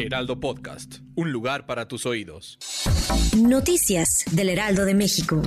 Heraldo 0.00 0.40
Podcast, 0.40 1.00
un 1.14 1.30
lugar 1.30 1.66
para 1.66 1.86
tus 1.86 2.06
oídos. 2.06 2.58
Noticias 3.36 4.24
del 4.30 4.48
Heraldo 4.48 4.84
de 4.84 4.94
México. 4.94 5.42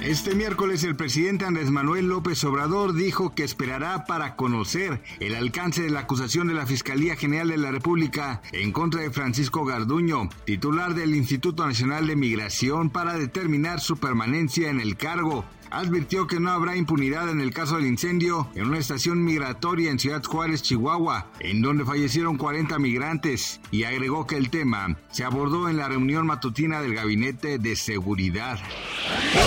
Este 0.00 0.34
miércoles 0.34 0.82
el 0.82 0.96
presidente 0.96 1.44
Andrés 1.44 1.70
Manuel 1.70 2.06
López 2.06 2.42
Obrador 2.44 2.92
dijo 2.92 3.34
que 3.34 3.44
esperará 3.44 4.04
para 4.04 4.34
conocer 4.34 5.00
el 5.20 5.36
alcance 5.36 5.82
de 5.82 5.90
la 5.90 6.00
acusación 6.00 6.48
de 6.48 6.54
la 6.54 6.66
Fiscalía 6.66 7.14
General 7.14 7.48
de 7.48 7.56
la 7.56 7.70
República 7.70 8.42
en 8.50 8.72
contra 8.72 9.02
de 9.02 9.12
Francisco 9.12 9.64
Garduño, 9.64 10.28
titular 10.44 10.94
del 10.94 11.14
Instituto 11.14 11.64
Nacional 11.64 12.08
de 12.08 12.16
Migración, 12.16 12.90
para 12.90 13.14
determinar 13.14 13.80
su 13.80 13.96
permanencia 13.96 14.70
en 14.70 14.80
el 14.80 14.96
cargo 14.96 15.44
advirtió 15.72 16.26
que 16.26 16.38
no 16.38 16.50
habrá 16.50 16.76
impunidad 16.76 17.30
en 17.30 17.40
el 17.40 17.52
caso 17.52 17.76
del 17.76 17.86
incendio 17.86 18.48
en 18.54 18.66
una 18.66 18.78
estación 18.78 19.24
migratoria 19.24 19.90
en 19.90 19.98
Ciudad 19.98 20.22
Juárez, 20.22 20.62
Chihuahua, 20.62 21.30
en 21.40 21.62
donde 21.62 21.84
fallecieron 21.84 22.36
40 22.36 22.78
migrantes, 22.78 23.60
y 23.70 23.84
agregó 23.84 24.26
que 24.26 24.36
el 24.36 24.50
tema 24.50 24.98
se 25.10 25.24
abordó 25.24 25.68
en 25.68 25.78
la 25.78 25.88
reunión 25.88 26.26
matutina 26.26 26.82
del 26.82 26.94
Gabinete 26.94 27.58
de 27.58 27.74
Seguridad. 27.74 28.58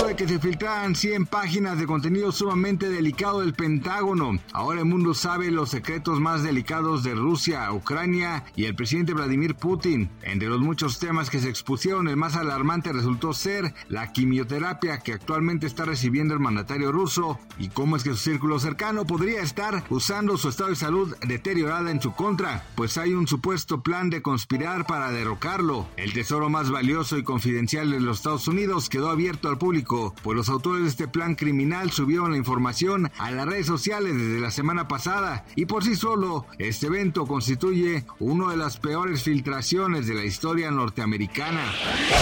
De 0.08 0.16
que 0.16 0.28
se 0.28 0.40
filtraran 0.40 0.96
100 0.96 1.28
páginas 1.28 1.78
de 1.78 1.86
contenido 1.86 2.32
sumamente 2.32 2.90
delicado 2.90 3.42
del 3.42 3.54
Pentágono, 3.54 4.40
ahora 4.52 4.80
el 4.80 4.86
mundo 4.86 5.14
sabe 5.14 5.52
los 5.52 5.70
secretos 5.70 6.20
más 6.20 6.44
delicados 6.44 7.04
de 7.04 7.14
Rusia, 7.14 7.72
Ucrania 7.72 8.44
y 8.56 8.66
el 8.66 8.76
presidente 8.76 9.14
Vladimir 9.14 9.56
Putin. 9.56 10.10
Entre 10.24 10.50
los 10.50 10.60
muchos 10.60 10.98
temas 10.98 11.30
que 11.30 11.40
se 11.40 11.50
expusieron, 11.50 12.08
el 12.08 12.18
más 12.18 12.36
alarmante 12.36 12.94
resultó 12.94 13.34
ser 13.34 13.74
la 13.90 14.12
quimioterapia 14.12 15.00
que 15.00 15.14
actualmente 15.14 15.68
está 15.68 15.86
recibiendo 15.86 16.15
el 16.20 16.40
mandatario 16.40 16.92
ruso 16.92 17.38
y 17.60 17.70
cómo 17.70 17.96
es 17.96 18.04
que 18.04 18.12
su 18.12 18.18
círculo 18.18 18.60
cercano 18.60 19.06
podría 19.06 19.42
estar 19.42 19.84
usando 19.90 20.38
su 20.38 20.50
estado 20.50 20.70
de 20.70 20.76
salud 20.76 21.16
deteriorada 21.28 21.92
en 21.92 22.02
su 22.02 22.14
contra, 22.14 22.66
pues 22.76 22.98
hay 22.98 23.14
un 23.14 23.28
supuesto 23.28 23.82
plan 23.82 24.10
de 24.10 24.22
conspirar 24.22 24.86
para 24.86 25.12
derrocarlo. 25.12 25.88
El 25.98 26.14
tesoro 26.14 26.50
más 26.50 26.72
valioso 26.72 27.18
y 27.18 27.24
confidencial 27.24 27.92
de 27.92 28.00
los 28.00 28.18
Estados 28.18 28.48
Unidos 28.48 28.90
quedó 28.90 29.10
abierto 29.10 29.50
al 29.50 29.58
público, 29.58 30.16
pues 30.24 30.38
los 30.38 30.50
autores 30.50 30.84
de 30.84 30.90
este 30.90 31.08
plan 31.08 31.36
criminal 31.36 31.92
subieron 31.92 32.32
la 32.32 32.38
información 32.38 33.12
a 33.18 33.32
las 33.32 33.46
redes 33.46 33.68
sociales 33.68 34.16
desde 34.16 34.40
la 34.40 34.52
semana 34.52 34.88
pasada 34.88 35.46
y 35.56 35.66
por 35.66 35.84
sí 35.84 35.96
solo 35.96 36.46
este 36.60 36.88
evento 36.88 37.26
constituye 37.26 38.06
una 38.20 38.52
de 38.52 38.58
las 38.58 38.78
peores 38.78 39.24
filtraciones 39.24 40.08
de 40.08 40.14
la 40.14 40.24
historia 40.24 40.72
norteamericana. 40.72 41.62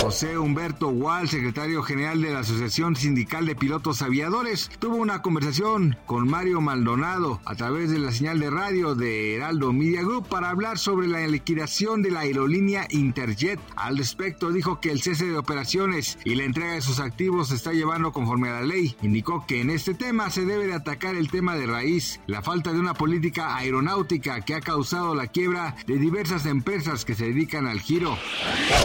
José 0.02 0.38
Humberto 0.38 0.90
Wall, 0.90 1.30
secretario 1.30 1.84
general 1.84 2.22
de 2.22 2.34
la 2.34 2.40
Asociación 2.40 2.96
Sindical 2.96 3.46
de 3.46 3.56
Pilotos 3.56 3.83
aviadores, 3.84 4.72
tuvo 4.80 4.96
una 4.96 5.22
conversación 5.22 5.98
con 6.06 6.28
Mario 6.28 6.62
Maldonado 6.62 7.42
a 7.46 7.56
través 7.56 7.92
de 7.92 8.00
la 8.00 8.12
señal 8.12 8.40
de 8.40 8.50
radio 8.50 8.96
de 8.96 9.36
Heraldo 9.36 9.74
Media 9.74 10.02
Group 10.02 10.28
para 10.30 10.50
hablar 10.50 10.78
sobre 10.78 11.08
la 11.08 11.28
liquidación 11.28 12.02
de 12.02 12.12
la 12.12 12.22
aerolínea 12.22 12.88
Interjet. 12.90 13.60
Al 13.76 13.98
respecto 13.98 14.52
dijo 14.52 14.80
que 14.80 14.90
el 14.90 15.02
cese 15.02 15.26
de 15.26 15.38
operaciones 15.38 16.18
y 16.24 16.36
la 16.36 16.46
entrega 16.46 16.74
de 16.74 16.82
sus 16.82 17.00
activos 17.00 17.50
se 17.50 17.56
está 17.56 17.74
llevando 17.74 18.14
conforme 18.14 18.50
a 18.50 18.62
la 18.62 18.62
ley. 18.62 18.96
Indicó 19.02 19.46
que 19.46 19.62
en 19.62 19.70
este 19.70 19.94
tema 19.94 20.30
se 20.30 20.46
debe 20.46 20.66
de 20.66 20.74
atacar 20.74 21.16
el 21.16 21.30
tema 21.30 21.56
de 21.56 21.68
raíz, 21.68 22.22
la 22.26 22.42
falta 22.42 22.72
de 22.72 22.80
una 22.80 22.94
política 22.94 23.56
aeronáutica 23.58 24.42
que 24.42 24.56
ha 24.56 24.62
causado 24.62 25.14
la 25.14 25.28
quiebra 25.28 25.76
de 25.86 25.98
diversas 25.98 26.46
empresas 26.46 27.04
que 27.06 27.16
se 27.16 27.26
dedican 27.26 27.68
al 27.68 27.82
giro. 27.82 28.18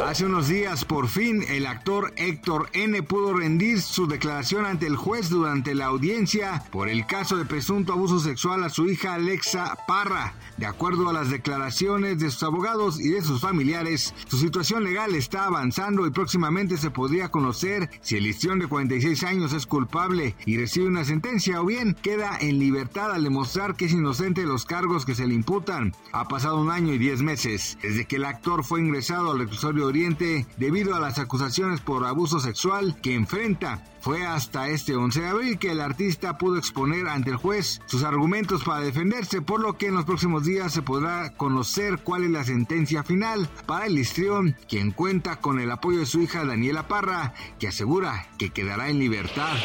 Hace 0.04 0.26
unos 0.26 0.48
días, 0.48 0.84
por 0.84 1.08
fin, 1.08 1.44
el 1.48 1.66
actor 1.66 2.12
Héctor 2.16 2.68
N. 2.72 3.02
pudo 3.02 3.34
rendir 3.34 3.80
su 3.80 4.06
declaración 4.06 4.66
ante 4.66 4.77
el 4.86 4.96
juez 4.96 5.28
durante 5.28 5.74
la 5.74 5.86
audiencia 5.86 6.64
por 6.70 6.88
el 6.88 7.06
caso 7.06 7.36
de 7.36 7.44
presunto 7.44 7.92
abuso 7.92 8.20
sexual 8.20 8.64
a 8.64 8.70
su 8.70 8.86
hija 8.86 9.14
Alexa 9.14 9.76
Parra. 9.86 10.34
De 10.56 10.66
acuerdo 10.66 11.08
a 11.08 11.12
las 11.12 11.30
declaraciones 11.30 12.18
de 12.18 12.30
sus 12.30 12.42
abogados 12.42 13.00
y 13.00 13.10
de 13.10 13.22
sus 13.22 13.40
familiares, 13.40 14.14
su 14.26 14.38
situación 14.38 14.84
legal 14.84 15.14
está 15.14 15.46
avanzando 15.46 16.06
y 16.06 16.10
próximamente 16.10 16.76
se 16.76 16.90
podría 16.90 17.30
conocer 17.30 17.90
si 18.00 18.16
el 18.16 18.26
histrión 18.26 18.58
de 18.58 18.66
46 18.66 19.22
años 19.24 19.52
es 19.52 19.66
culpable 19.66 20.34
y 20.46 20.56
recibe 20.56 20.88
una 20.88 21.04
sentencia 21.04 21.60
o 21.60 21.66
bien 21.66 21.96
queda 22.00 22.36
en 22.40 22.58
libertad 22.58 23.12
al 23.12 23.24
demostrar 23.24 23.76
que 23.76 23.86
es 23.86 23.92
inocente 23.92 24.42
de 24.42 24.46
los 24.46 24.64
cargos 24.64 25.04
que 25.04 25.14
se 25.14 25.26
le 25.26 25.34
imputan. 25.34 25.94
Ha 26.12 26.28
pasado 26.28 26.60
un 26.60 26.70
año 26.70 26.92
y 26.92 26.98
diez 26.98 27.22
meses 27.22 27.78
desde 27.82 28.06
que 28.06 28.16
el 28.16 28.24
actor 28.24 28.64
fue 28.64 28.80
ingresado 28.80 29.32
al 29.32 29.38
reclusorio 29.38 29.86
Oriente 29.86 30.46
debido 30.56 30.94
a 30.94 31.00
las 31.00 31.18
acusaciones 31.18 31.80
por 31.80 32.04
abuso 32.04 32.40
sexual 32.40 32.96
que 33.02 33.14
enfrenta. 33.14 33.84
Fue 34.00 34.24
hasta 34.24 34.67
este 34.70 34.94
11 34.94 35.20
de 35.20 35.26
abril 35.26 35.58
que 35.58 35.70
el 35.70 35.80
artista 35.80 36.38
pudo 36.38 36.58
exponer 36.58 37.08
ante 37.08 37.30
el 37.30 37.36
juez 37.36 37.80
sus 37.86 38.02
argumentos 38.02 38.64
para 38.64 38.80
defenderse, 38.80 39.42
por 39.42 39.60
lo 39.60 39.76
que 39.76 39.86
en 39.86 39.94
los 39.94 40.04
próximos 40.04 40.44
días 40.44 40.72
se 40.72 40.82
podrá 40.82 41.34
conocer 41.34 41.98
cuál 41.98 42.24
es 42.24 42.30
la 42.30 42.44
sentencia 42.44 43.02
final 43.02 43.48
para 43.66 43.86
el 43.86 43.98
histrión, 43.98 44.56
quien 44.68 44.90
cuenta 44.90 45.36
con 45.36 45.60
el 45.60 45.70
apoyo 45.70 46.00
de 46.00 46.06
su 46.06 46.20
hija 46.20 46.44
Daniela 46.44 46.88
Parra, 46.88 47.34
que 47.58 47.68
asegura 47.68 48.28
que 48.38 48.50
quedará 48.50 48.88
en 48.88 48.98
libertad. 48.98 49.56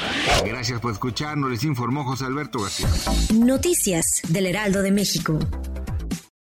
Gracias 0.45 0.79
por 0.79 0.91
escucharnos, 0.91 1.49
les 1.49 1.63
informó 1.63 2.03
José 2.03 2.25
Alberto 2.25 2.59
García. 2.59 2.89
Noticias 3.33 4.21
del 4.27 4.47
Heraldo 4.47 4.81
de 4.81 4.91
México. 4.91 5.39